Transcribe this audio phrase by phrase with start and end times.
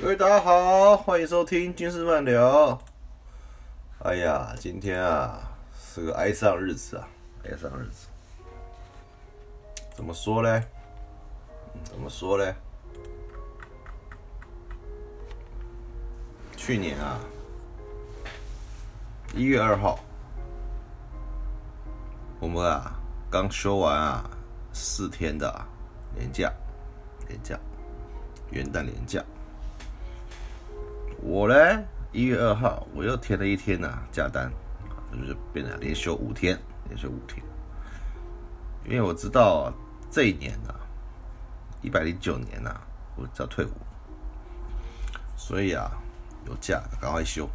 [0.00, 2.80] 各位大家好，欢迎收听军事漫聊。
[4.04, 5.40] 哎呀，今天啊
[5.76, 7.08] 是个哀伤日子啊，
[7.42, 8.06] 哀伤日子。
[9.96, 10.64] 怎么说呢？
[11.82, 12.54] 怎么说呢？
[16.56, 17.18] 去年啊，
[19.34, 19.98] 一月二号，
[22.38, 22.92] 我们啊
[23.28, 24.30] 刚休完啊
[24.72, 25.52] 四天的
[26.14, 26.52] 年假，
[27.26, 27.58] 年假，
[28.52, 29.20] 元旦年假。
[31.20, 34.50] 我呢，一月二号我又填了一天呐假单，
[35.12, 37.44] 就是变成连休五天，连休五天。
[38.84, 39.72] 因为我知道
[40.10, 40.74] 这一年呐，
[41.82, 42.80] 一百零九年呐，
[43.16, 43.70] 我就要退伍，
[45.36, 45.90] 所以啊，
[46.46, 47.48] 有假赶快休，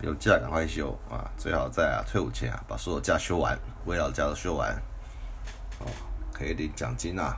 [0.00, 4.74] 有假赶快休啊，最好在啊退伍前啊把所有假休完，围绕假都休完，
[5.80, 5.86] 哦，
[6.32, 7.36] 可以领奖金啊，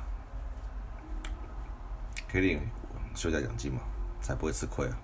[2.30, 2.60] 可以领
[3.14, 3.80] 休假奖金嘛。
[4.20, 4.97] 才不会吃亏啊！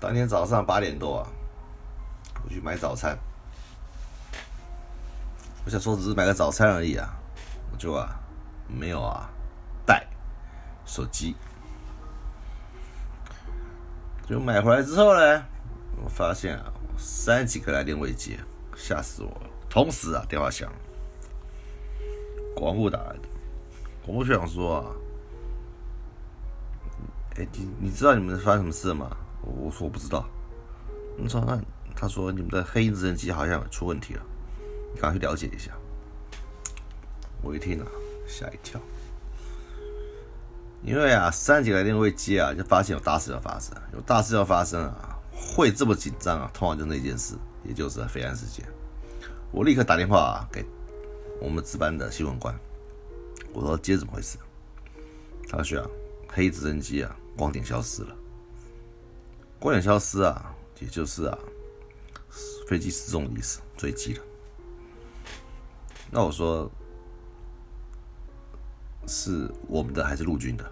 [0.00, 1.28] 当天早上八点多啊，
[2.44, 3.16] 我去买早餐。
[5.64, 7.08] 我想说只是买个早餐而已啊，
[7.72, 8.20] 我就啊
[8.68, 9.30] 没有啊
[9.86, 10.06] 带
[10.84, 11.34] 手机。
[14.26, 15.42] 就买回来之后呢，
[16.02, 18.38] 我发现啊三几个来电未接，
[18.76, 19.50] 吓死我了。
[19.70, 20.70] 同时啊电话响，
[22.54, 23.28] 广播打来的，
[24.04, 24.84] 广播就想说啊。
[27.36, 29.10] 哎，你你知道你们发生什么事吗？
[29.42, 30.24] 我说我不知道。
[31.16, 31.60] 你说那
[31.94, 34.22] 他说你们的黑鹰直升机好像出问题了，
[34.94, 35.72] 你赶快去了解一下。
[37.42, 37.86] 我一听啊，
[38.26, 38.80] 吓一跳，
[40.82, 47.34] 因为啊三几来电未接啊，就发现有大事要发生，有大事要发生啊，会这么紧张啊，通常就那件事，
[47.64, 48.64] 也就是飞安事件。
[49.52, 50.64] 我立刻打电话啊给
[51.40, 52.58] 我们值班的新闻官，
[53.52, 54.38] 我说接怎么回事？
[55.48, 55.86] 他说啊，
[56.28, 57.14] 黑直升机啊。
[57.36, 58.16] 光点消失了，
[59.58, 61.38] 光点消失啊，也就是啊，
[62.68, 64.22] 飞机失踪的意思，坠机了。
[66.10, 66.70] 那我说，
[69.06, 70.70] 是我们的还是陆军的？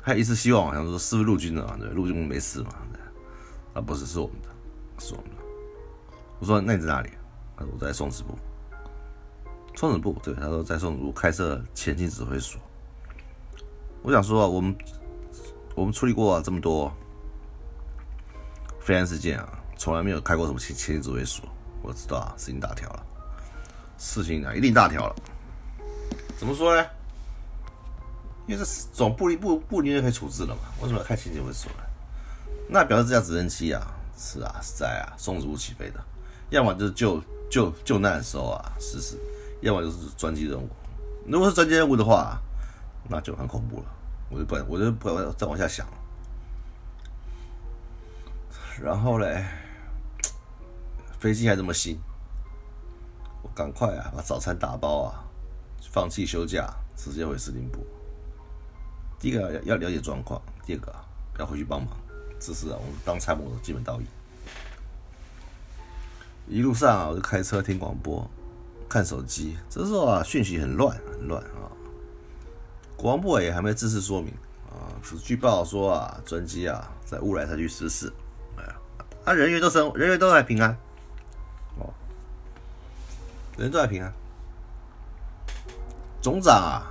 [0.00, 1.76] 他一直希望好像说是不是陆军的啊？
[1.78, 2.70] 对，陆军没事嘛？
[3.74, 4.48] 啊，不是，是我们的，
[4.98, 5.36] 是我们的。
[6.38, 7.10] 我说那你在哪里？
[7.56, 8.38] 他说我在松子部。
[9.74, 12.60] 松子部，对，他说在松子部开设前进指挥所。
[14.02, 14.76] 我想说，啊我们。
[15.78, 16.92] 我们处理过这么多
[18.80, 21.44] 飞安事件啊，从来没有开过什么前前进指挥所。
[21.82, 23.06] 我知道啊，事情大条了，
[23.96, 25.14] 事情啊一定大条了。
[26.36, 26.84] 怎么说呢？
[28.48, 31.78] 因为这总部里部部里面可以处置了嘛，为什么要开前进指挥所呢？
[32.68, 36.00] 那表示这架直升机啊，是啊是在啊松子路起飞的，
[36.50, 39.16] 要么就是救救救难的时候啊失事，
[39.60, 40.68] 要么就是专机任务。
[41.24, 42.36] 如果是专机任务的话，
[43.08, 43.84] 那就很恐怖了。
[44.30, 45.86] 我就不，我就不再往下想。
[48.80, 49.44] 然后嘞，
[51.18, 51.98] 飞机还这么新，
[53.42, 55.24] 我赶快啊，把早餐打包啊，
[55.90, 57.84] 放弃休假，直接回司令部。
[59.18, 60.94] 第一个要要了解状况，第二个
[61.40, 61.96] 要回去帮忙。
[62.38, 64.06] 这是啊，我们当参谋的基本道义。
[66.46, 68.30] 一路上啊，我就开车听广播，
[68.88, 69.56] 看手机。
[69.68, 71.66] 这时候啊，讯息很乱，很乱啊。
[72.98, 74.34] 国防部也还没正式说明
[74.68, 78.12] 啊，只是据报道说啊，专机啊在乌来特区失事，
[78.56, 78.74] 哎呀，
[79.24, 80.76] 啊人员都生，人员都还平安，
[81.78, 81.94] 哦，
[83.56, 84.12] 人都还平安。
[86.20, 86.90] 总长啊，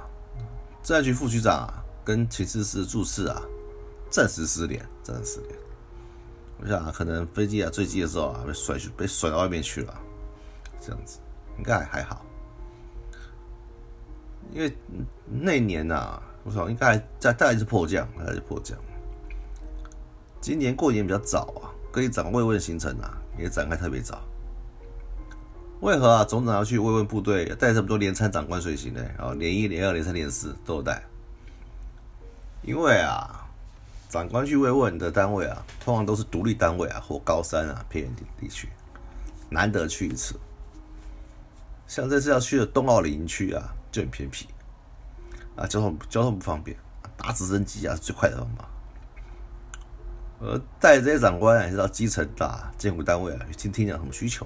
[0.81, 3.42] 政战局副局长啊，跟情事室助次啊，
[4.10, 5.56] 暂时失联，暂时失联。
[6.62, 9.94] 我想啊，可能飞机啊坠机的时候啊，被甩去，被甩到外面去了，
[10.80, 11.19] 这样子
[11.57, 12.25] 应该还好。
[14.52, 14.76] 因为
[15.26, 18.78] 那年呐，我想应该还在，大概是迫降，还是迫降。
[20.40, 24.22] 今年过年比较早啊，可以长慰问行程啊，也展开特别早。
[25.82, 29.04] 为何啊，总长要去慰问部队，带这么多连参长官随行呢？
[29.18, 31.04] 然后连一、连二、连三、连四都有带。
[32.64, 33.46] 因为啊，
[34.10, 38.70] 长官去慰问的单位啊，通常都是独立单位啊，或高山啊偏远地区，
[39.50, 40.36] 难得去一次。
[41.86, 43.74] 像这次要去的冬奥林区啊。
[43.98, 44.46] 就很偏僻，
[45.56, 46.78] 啊，交通交通不方便，
[47.18, 48.70] 打直升机啊是最快的方法。
[50.40, 54.46] 呃，带这些长官也是到基层打监护单位啊，去听听讲什么需求，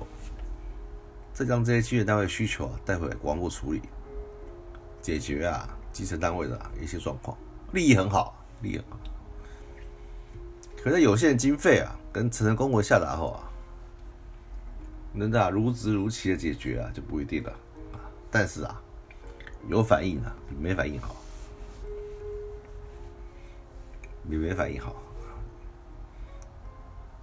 [1.33, 3.81] 再将这些基层单位需求啊带回来国防部处理，
[5.01, 7.37] 解决啊基层单位的一些状况，
[7.73, 8.97] 利益很好，利益很好。
[10.81, 13.51] 可是有限的经费啊，跟层层公文下达后啊，
[15.11, 17.51] 能啊如职如期的解决啊就不一定了
[17.91, 17.99] 啊。
[18.31, 18.81] 但是啊。
[19.67, 21.15] 有反应啊，没反应好。
[24.23, 24.95] 你没反应好，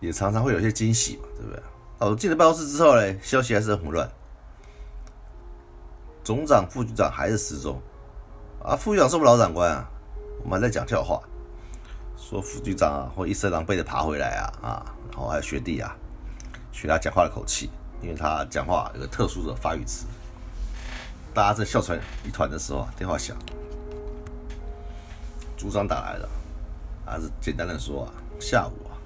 [0.01, 1.63] 也常常会有些惊喜嘛，对不对？
[1.99, 4.11] 哦，进了办公室之后呢，消息还是很混乱。
[6.25, 7.81] 总长、副局长还是失踪
[8.63, 8.75] 啊！
[8.77, 9.89] 副局长是不是老长官啊？
[10.43, 11.23] 我们还在讲笑话，
[12.17, 14.95] 说副局长啊会一身狼狈的爬回来啊啊！
[15.13, 15.97] 然后还有学弟啊，
[16.73, 17.71] 学他讲话的口气，
[18.03, 20.07] 因为他讲话有个特殊的发语词。
[21.39, 23.37] 大家在笑成一团的时候，电话响，
[25.57, 26.29] 组长打来了，
[27.07, 28.99] 还是简单的说啊，下午啊，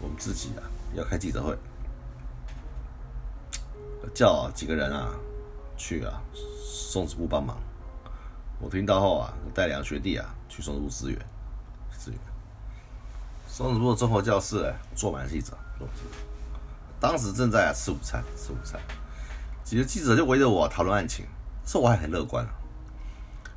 [0.00, 0.62] 我们自己啊
[0.94, 1.58] 要开记者会，
[4.14, 5.10] 叫几个人啊
[5.76, 6.22] 去啊
[6.64, 7.58] 松子部帮忙。
[8.60, 11.18] 我听到后啊，带两个学弟啊去松子部支援，
[11.98, 12.20] 支援。
[13.48, 15.58] 松子部的综合教室坐满记者，
[17.00, 18.80] 当时正在吃午餐，吃午餐。
[19.66, 21.26] 几个记者就围着我讨论案情，
[21.64, 22.46] 说我还很乐观，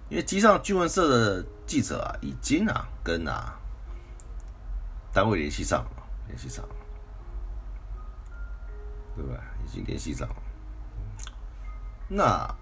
[0.09, 3.53] 因为机上军文社的记者啊，已经啊跟啊
[5.13, 5.91] 单位联系上了，
[6.25, 6.75] 联系上了，
[9.15, 9.39] 对吧？
[9.63, 10.35] 已经联系上了。
[12.07, 12.55] 那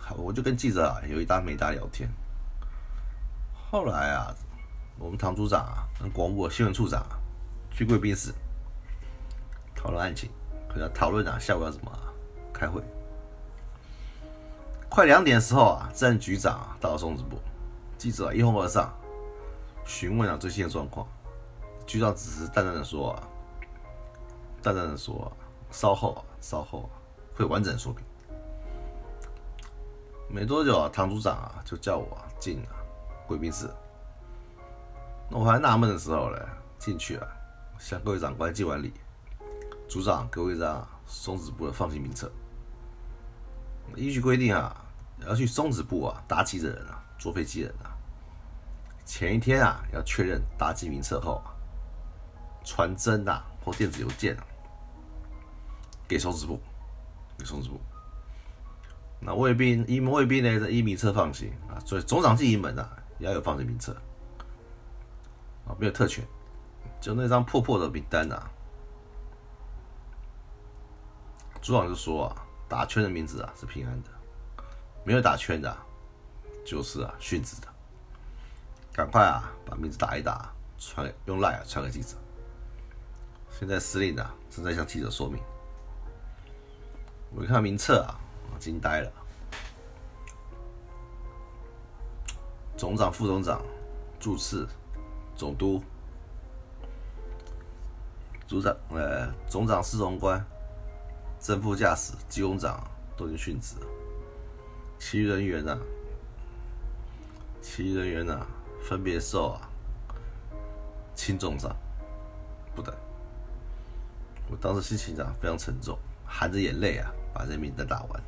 [0.00, 2.10] 好，我就跟记者啊有一搭没搭聊天。
[3.70, 4.34] 后来啊，
[4.98, 7.14] 我们唐组长啊跟广播新闻处长啊
[7.70, 8.34] 去贵宾室
[9.76, 10.28] 讨论案情。
[10.94, 11.92] 讨论啊，下午要怎么
[12.52, 12.82] 开会？
[14.88, 17.38] 快两点的时候啊，治安局长啊到了松子部，
[17.96, 18.92] 记者一哄而上，
[19.86, 21.06] 询问了最新的状况。
[21.86, 23.22] 局长只是淡淡的说啊，
[24.62, 25.32] 淡淡的说，
[25.70, 26.88] 稍后啊，稍后
[27.34, 28.04] 会完整说明。
[30.28, 32.68] 没多久啊，唐组长啊就叫我进了
[33.26, 33.68] 贵宾室。
[35.30, 36.38] 那我还纳闷的时候呢，
[36.78, 37.26] 进去了，
[37.78, 38.92] 向各位长官敬完礼。
[39.92, 42.32] 组长给我一张松子部的放行名册。
[43.94, 44.74] 依据规定啊，
[45.26, 47.92] 要去松子部啊搭机的人啊，坐飞机人啊，
[49.04, 51.42] 前一天啊要确认搭机名册后，
[52.64, 54.46] 传真啊或电子邮件啊
[56.08, 56.58] 给松子部，
[57.36, 57.78] 给松子部。
[59.20, 63.94] 那卫兵一卫兵呢，在依名册放行啊，所以总长进一门啊也要有放行名册
[65.66, 66.26] 啊，没有特权，
[66.98, 68.50] 就那张破破的名单啊。
[71.62, 72.36] 组长就说啊，
[72.68, 74.10] 打圈的名字啊是平安的，
[75.04, 75.74] 没有打圈的，
[76.66, 77.68] 就是啊殉职的。
[78.92, 82.16] 赶快啊把名字打一打，传用赖啊传给记者。
[83.58, 85.40] 现在司令啊正在向记者说明。
[87.30, 88.18] 我一看名册啊，
[88.52, 89.12] 我惊呆了。
[92.76, 93.62] 总长、副总长、
[94.18, 94.68] 助次、
[95.36, 95.80] 总督、
[98.48, 100.44] 组长、呃总长、侍从官。
[101.42, 102.80] 正副驾驶、机工长
[103.16, 103.74] 都已经殉职，
[104.96, 105.76] 其余人员呢？
[107.60, 108.46] 其余人员呢？
[108.80, 109.68] 分别受啊
[111.16, 111.74] 轻重伤
[112.76, 112.94] 不等。
[114.48, 118.22] 我当时心情啊非常沉重，含着眼泪啊把这名单打完。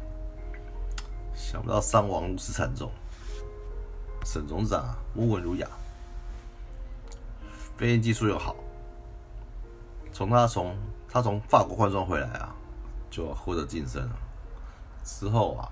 [1.35, 2.90] 想不到伤亡如此惨重。
[4.25, 5.68] 沈总长啊温文儒雅，
[7.76, 8.56] 飞行技术又好。
[10.12, 10.76] 从他从
[11.09, 12.56] 他从法国换装回来啊。
[13.14, 14.16] 就获得晋升了，
[15.04, 15.71] 之后啊，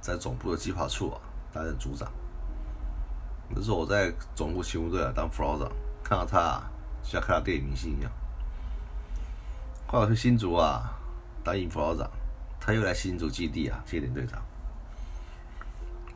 [0.00, 1.20] 在总部的计划处啊
[1.52, 2.10] 担任组长。
[3.50, 5.70] 那时候我在总部勤务队啊当副老长，
[6.02, 6.70] 看到他啊，
[7.02, 8.10] 像看到电影明星一样。
[9.86, 10.98] 后来去新竹啊
[11.44, 12.10] 当营副老长，
[12.58, 14.40] 他又来新竹基地啊接连队长。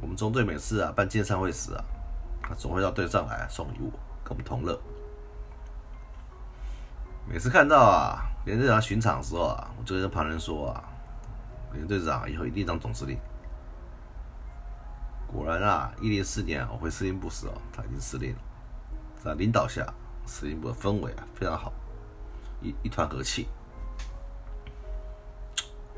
[0.01, 1.85] 我们中队每次啊办见上会时啊，
[2.43, 3.93] 他总会到队上来送礼物，
[4.25, 4.81] 跟我们同乐。
[7.29, 10.83] 每次看到啊，连队长巡场的时候啊，我就跟旁人说啊，
[11.73, 13.19] 连队长以后一定当总司令。
[15.27, 18.39] 果然啊，一零四年我回司令部时哦，他已经司令了。
[19.19, 19.85] 在领导下，
[20.25, 21.73] 司令部的氛围啊非常好，
[22.63, 23.49] 一一团和气。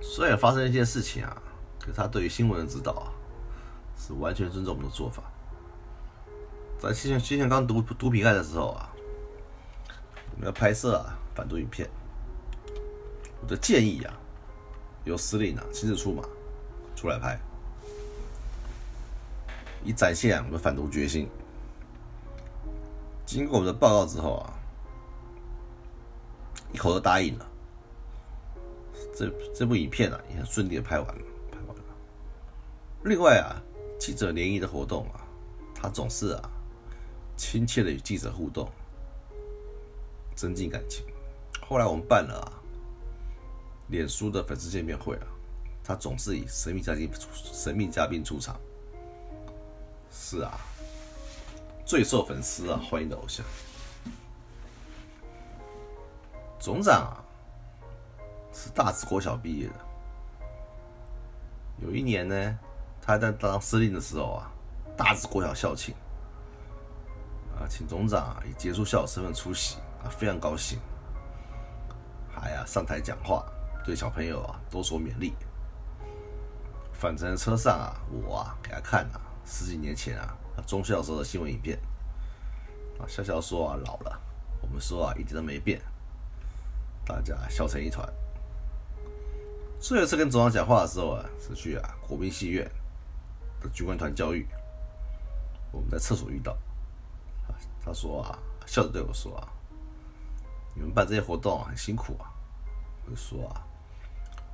[0.00, 1.36] 虽然发生一件事情啊，
[1.78, 3.12] 可是他对于新闻的指导啊，
[3.94, 5.22] 是完全尊重我们的做法。
[6.78, 8.88] 在之前之前刚毒毒品案的时候啊。
[10.30, 11.90] 我们要拍摄啊，反毒影片。
[13.40, 14.14] 我的建议啊，
[15.04, 16.22] 由司令啊亲自出马，
[16.96, 17.38] 出来拍，
[19.84, 21.28] 以展现我们反毒决心。
[23.24, 24.52] 经过我们的报告之后啊，
[26.72, 27.46] 一口都答应了。
[29.16, 31.82] 这这部影片啊，也很顺利的拍完了，拍完了。
[33.04, 33.60] 另外啊，
[33.98, 35.20] 记者联谊的活动啊，
[35.74, 36.50] 他总是啊，
[37.36, 38.68] 亲切的与记者互动。
[40.34, 41.04] 增进感情。
[41.60, 42.57] 后来我们办了啊，
[43.88, 45.26] 脸书的粉丝见面会啊，
[45.82, 48.58] 他总是以神秘嘉宾、神秘嘉宾出场。
[50.10, 50.58] 是啊，
[51.84, 53.44] 最受粉丝啊欢迎的偶像。
[56.58, 57.24] 总长啊，
[58.52, 59.74] 是大直国小毕业的。
[61.78, 62.58] 有一年呢，
[63.00, 64.50] 他在当司令的时候啊，
[64.96, 65.94] 大直国小校庆
[67.58, 70.78] 啊，请总长啊以杰出校友身份出席啊，非常高兴，
[72.28, 73.46] 还啊上台讲话，
[73.88, 75.32] 对小朋友啊多所勉励。
[76.92, 81.78] 返程车上啊，我啊给他看啊十几年前啊中校时候的新闻影片
[83.00, 84.20] 啊，笑笑说啊老了，
[84.60, 85.80] 我们说啊一点都没变。
[87.06, 88.06] 大家笑成一团。
[89.80, 92.70] 最后一次跟总长讲话的时候啊，是去啊国民戏院
[93.62, 94.46] 的军官团教育。
[95.72, 96.54] 我们在厕所遇到，
[97.82, 99.48] 他说啊，笑着对我说啊
[100.76, 102.28] ：“你们办这些活动很辛苦啊。”
[103.06, 103.64] 我就说啊：“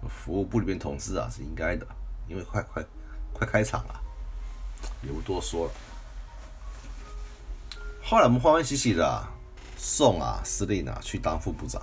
[0.08, 1.86] 服务部里面同志啊是应该的，
[2.28, 2.84] 因为快快
[3.32, 4.00] 快开场了，
[5.02, 5.72] 也不多说了。”
[8.02, 9.24] 后来我们欢欢喜喜的
[9.76, 11.80] 送啊司令啊去当副部长。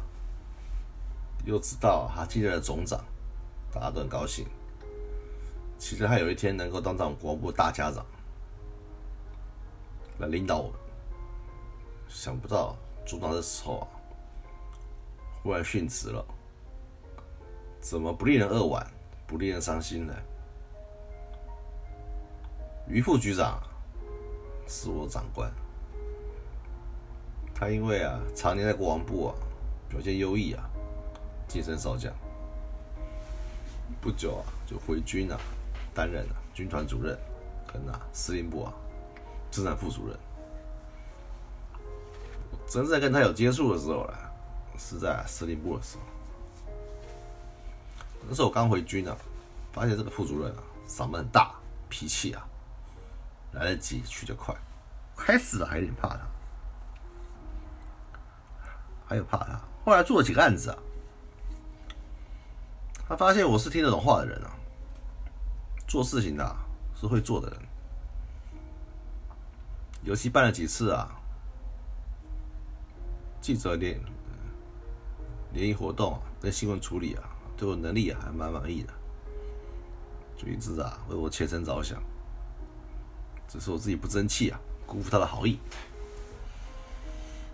[1.43, 3.03] 又知道他继任了总长，
[3.73, 4.45] 大家都很高兴。
[5.79, 8.05] 其实他有一天能够当上国部大家长，
[10.19, 10.79] 来领导我们，
[12.07, 12.75] 想不到
[13.07, 13.87] 组长的时候啊，
[15.41, 16.23] 忽然殉职了，
[17.81, 18.85] 怎么不令人扼腕，
[19.27, 20.13] 不令人伤心呢？
[22.87, 23.61] 于副局长
[24.67, 25.51] 是我长官，
[27.53, 29.35] 他因为啊常年在国防部啊
[29.89, 30.63] 表现优异啊。
[31.47, 32.13] 晋升少将，
[33.99, 35.37] 不久啊就回军啊，
[35.93, 37.17] 担任了军团主任，
[37.67, 38.73] 跟啊司令部啊
[39.51, 40.17] 政战副主任。
[42.65, 44.13] 真正跟他有接触的时候呢，
[44.77, 46.03] 是在司令部的时候。
[48.31, 49.17] 那时候我刚回军啊，
[49.73, 51.53] 发现这个副主任啊嗓门很大，
[51.89, 52.47] 脾气啊
[53.51, 54.55] 来得急去得快，
[55.17, 56.21] 开始还有点怕他，
[59.05, 59.59] 还有怕他。
[59.83, 60.77] 后来做了几个案子啊。
[63.09, 64.55] 他发现我是听得懂话的人啊，
[65.85, 66.55] 做事情的
[66.95, 67.59] 是会做的人，
[70.03, 71.13] 尤其办了几次啊，
[73.41, 73.99] 记者联
[75.51, 77.30] 联谊活动啊跟新闻处理啊，
[77.61, 78.91] 对我能力啊还蛮满意的，
[80.35, 82.01] 就一直啊为我切身着想，
[83.47, 85.59] 只是我自己不争气啊，辜负他的好意。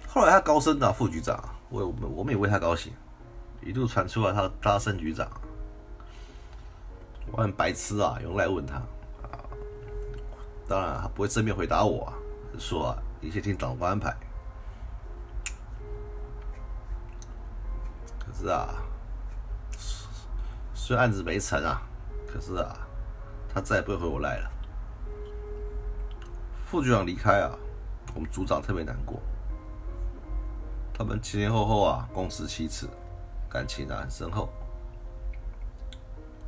[0.08, 1.38] 后来他高升的副局长，
[1.70, 2.94] 我我们也为他高兴，
[3.62, 5.30] 一度传出了他他升局长。
[7.34, 9.44] 我很白痴啊，用来问他啊，
[10.70, 12.14] 当然他不会正面回答我，
[12.58, 14.16] 说啊一切听长官安排。
[18.18, 18.74] 可是啊，
[20.88, 21.82] 虽然案子没成啊，
[22.26, 22.88] 可是啊，
[23.54, 24.50] 他再也不会回我来了。
[26.66, 27.52] 副局长离开啊，
[28.16, 29.20] 我们组长特别难过。
[30.94, 32.88] 他们前前后后啊，共事七次，
[33.50, 34.48] 感情啊很深厚。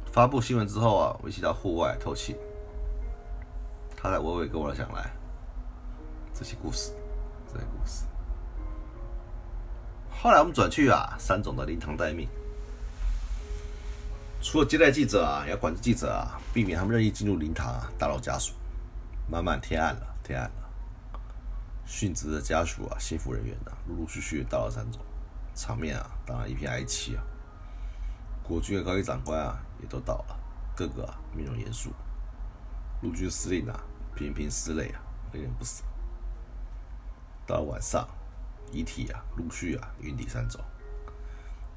[0.09, 2.37] 发布新闻之后啊，我一起到户外透气，
[3.97, 5.11] 他才娓娓跟我讲来
[6.33, 6.93] 这些故事，
[7.51, 8.05] 这些故事。
[10.09, 12.29] 后来我们转去啊，三总的灵堂待命，
[14.41, 18.53] 除了接待记者啊，也要管制记者啊，避免他们任意进入灵堂啊，打扰家属。
[19.29, 20.69] 慢慢天暗了，天暗了，
[21.85, 25.01] 殉职的家属啊，幸福人员啊，陆陆续续到了三中，
[25.53, 27.23] 场面啊，当然一片哀戚啊。
[28.41, 30.39] 国军的高级长官啊，也都到了，
[30.75, 31.91] 个个啊面容严肃。
[33.03, 33.79] 陆军司令啊，
[34.15, 35.01] 频频拭泪啊，
[35.33, 35.83] 泪人不舍。
[37.45, 38.07] 到了晚上，
[38.71, 40.59] 遗体啊陆续啊运抵三中。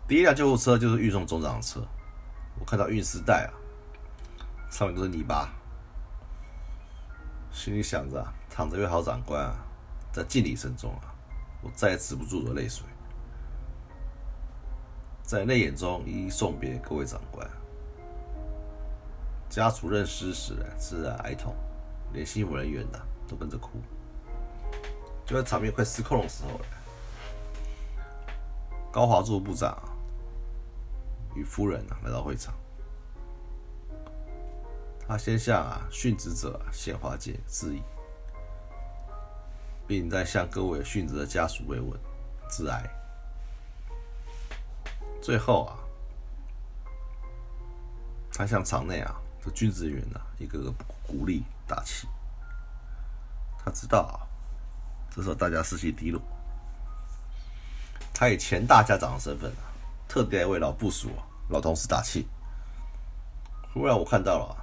[0.09, 1.87] 第一辆救护车就是运送总长的车，
[2.59, 3.51] 我看到运尸袋啊，
[4.71, 5.49] 上面都是泥巴，
[7.51, 9.57] 心里想着躺着一位好长官啊，
[10.13, 11.15] 在敬礼声中啊，
[11.63, 12.85] 我再也止不住的泪水。
[15.23, 17.49] 在泪眼中一一送别各位长官，
[19.49, 21.55] 家属认尸时自然哀痛，
[22.13, 23.81] 连辛苦人员呐都跟着哭。
[25.25, 26.61] 就在场面快失控的时候
[28.91, 29.81] 高华柱部长
[31.35, 32.55] 与夫人啊来到会场，
[35.07, 37.83] 他先向啊殉职者献花笺致意，
[39.87, 41.99] 并在向各位殉职的家属慰问
[42.51, 42.83] 致哀。
[45.21, 45.79] 最后啊，
[48.33, 50.73] 他向场内啊的军职人员呢一个个
[51.07, 52.07] 鼓励打气。
[53.65, 54.21] 他知道啊，
[55.15, 56.21] 这时候大家士气低落。
[58.13, 59.72] 他以前大家长的身份啊，
[60.13, 61.09] 特地来为老部署、
[61.49, 62.27] 老同事打气。
[63.73, 64.55] 忽然我看到了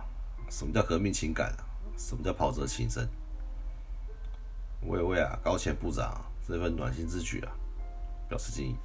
[0.52, 1.52] 什么叫革命情感，
[1.98, 3.10] 什么叫袍泽情深。
[4.80, 7.52] 我也为啊高前部长这份暖心之举啊
[8.30, 8.76] 表示敬意。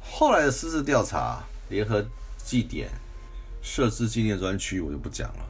[0.00, 2.04] 后来的私自调查、联合
[2.38, 2.90] 祭典、
[3.62, 5.44] 设置纪念专区，我就不讲了。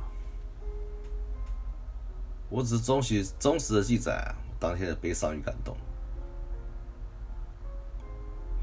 [2.51, 5.75] 我只是忠实忠实的记载啊，当天的悲伤与感动。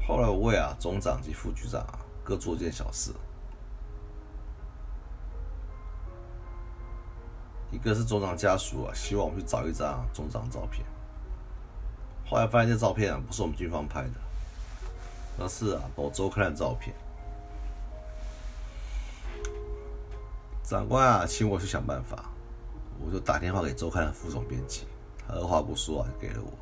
[0.06, 3.12] 后来我为啊总长及副局长啊各做件小事，
[7.72, 10.86] 一个是总长家属啊希望我去找一张总长照片，
[12.24, 14.20] 后来发现这照片啊不是我们军方拍的，
[15.40, 16.94] 而是啊某周刊的照片。
[20.62, 22.26] 长官啊请我去想办法，
[23.04, 24.86] 我就打电话给周刊的副总编辑，
[25.26, 26.52] 他二话不说啊就给了我，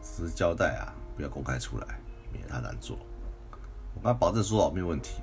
[0.00, 1.98] 只是交代啊不要公开出来。
[2.32, 2.96] 免得他难做，
[3.94, 5.22] 我跟他保证说好没有问题。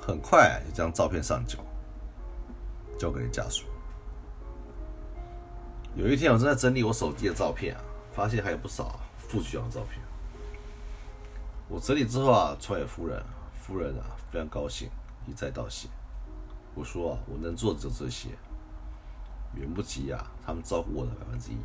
[0.00, 1.58] 很快就将照片上交，
[2.98, 3.64] 交给了家属。
[5.94, 7.80] 有一天我正在整理我手机的照片啊，
[8.12, 10.02] 发现还有不少副局长的照片。
[11.68, 13.22] 我整理之后啊，传给夫人，
[13.54, 14.90] 夫人啊非常高兴，
[15.26, 15.88] 一再道谢。
[16.74, 18.30] 我说啊，我能做的就这些，
[19.54, 21.56] 远不及啊他们照顾我的百分之一。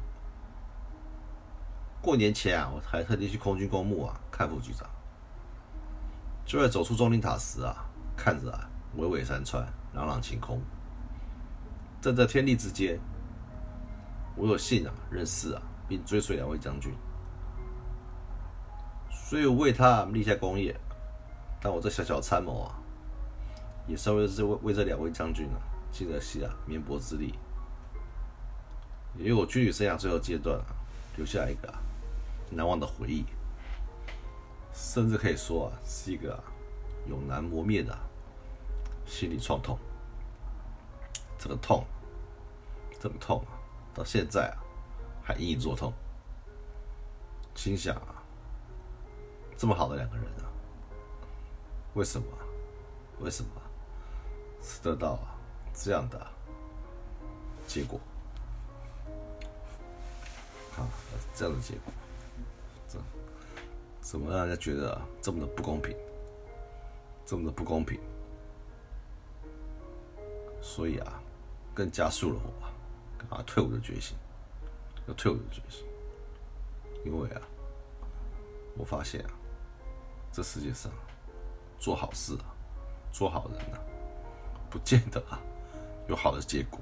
[2.07, 4.87] 过年前啊，我还特地去空军公墓啊看副局长。
[6.45, 8.65] 就在走出中林塔时啊，看着啊
[8.95, 10.61] 巍巍山川，朗朗晴空，
[11.99, 12.97] 站在天地之间，
[14.37, 16.93] 我有幸啊认识啊并追随两位将军，
[19.11, 20.73] 虽我为他立下功业，
[21.59, 22.79] 但我这小小参谋啊，
[23.85, 25.59] 也稍微是为为这两位将军啊
[25.91, 27.37] 尽了些啊绵薄之力，
[29.17, 30.65] 也有我军旅生涯最后阶段啊
[31.17, 31.67] 留下一个。
[32.49, 33.25] 难忘的回忆，
[34.73, 36.41] 甚至可以说啊，是一个
[37.07, 37.97] 永难磨灭的
[39.05, 39.77] 心理创痛。
[41.37, 41.85] 这个痛，
[42.99, 43.59] 这个痛啊，
[43.93, 44.57] 到现在啊，
[45.23, 45.93] 还隐隐作痛。
[47.55, 48.23] 心想啊，
[49.57, 50.45] 这么好的两个人啊，
[51.93, 52.27] 为什么？
[53.19, 53.49] 为什么
[54.61, 55.17] 是得到
[55.73, 56.27] 这样的
[57.65, 57.99] 结果？
[60.77, 60.85] 啊，
[61.33, 61.91] 这样的结果。
[63.99, 65.95] 怎么让人家觉得这么的不公平？
[67.25, 67.99] 这么的不公平，
[70.61, 71.21] 所以啊，
[71.73, 74.15] 更加速了我啊退伍的决心，
[75.07, 75.85] 要退伍的决心。
[77.03, 77.41] 因为啊，
[78.77, 79.31] 我发现啊，
[80.31, 80.89] 这世界上
[81.77, 82.55] 做好事啊，
[83.11, 83.79] 做好人啊，
[84.69, 85.37] 不见得啊
[86.07, 86.79] 有好的结果，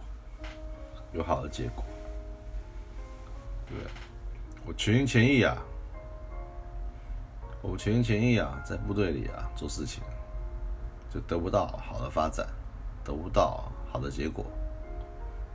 [1.11, 1.83] 有好的结果。
[3.65, 3.75] 对，
[4.63, 5.57] 我全心全意啊。
[7.67, 10.03] 我全心全意啊，在部队里啊做事情，
[11.11, 12.47] 就得不到好的发展，
[13.03, 14.45] 得不到好的结果，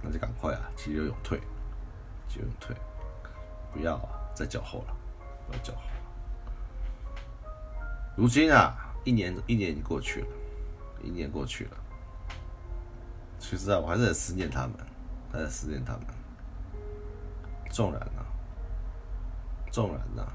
[0.03, 1.40] 那就赶快啊急流勇退，
[2.29, 2.77] 急流勇退，
[3.73, 4.01] 不要
[4.35, 4.96] 再搅和了，
[5.46, 5.81] 不要搅和。
[8.16, 10.27] 如今啊，一年一年已经过去了，
[11.03, 11.77] 一年过去了，
[13.38, 14.75] 其实啊，我还是很思念他们，
[15.33, 16.03] 还在思念他们。
[17.70, 18.27] 纵然啊，
[19.70, 20.33] 纵然啊。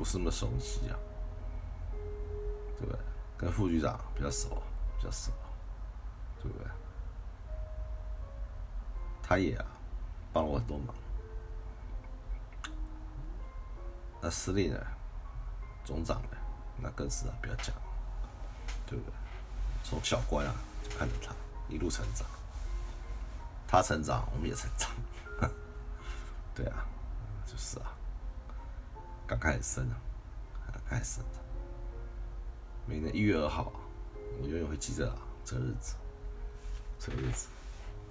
[0.00, 0.96] 不是那么熟悉啊，
[2.78, 2.98] 对不对？
[3.36, 4.62] 跟副局长比较熟，
[4.96, 5.30] 比较熟，
[6.42, 6.66] 对不对？
[9.22, 9.66] 他也啊，
[10.32, 10.94] 帮了我很多忙。
[14.22, 14.80] 那司令呢？
[15.84, 16.36] 总长呢？
[16.78, 17.76] 那更是啊，不要讲，
[18.86, 19.12] 对不对？
[19.84, 21.34] 从小官啊，就看着他
[21.68, 22.26] 一路成长，
[23.68, 24.90] 他成长，我们也成长，
[26.56, 26.86] 对啊，
[27.46, 27.99] 就是啊。
[29.30, 29.94] 刚开始生啊，
[30.72, 31.24] 刚开始生。
[32.84, 33.70] 每年一月二号，
[34.42, 35.94] 我永远会记着啊，这个日子，
[36.98, 37.46] 这个日子，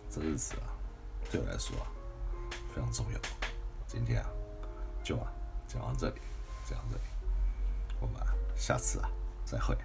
[0.10, 0.72] 这日子啊，
[1.30, 1.88] 对我来说啊，
[2.74, 3.20] 非常重要。
[3.86, 4.30] 今天啊，
[5.04, 5.30] 就啊
[5.68, 6.22] 讲到这里，
[6.66, 7.04] 讲到这里，
[8.00, 8.16] 我们
[8.56, 9.12] 下次啊
[9.44, 9.78] 再会。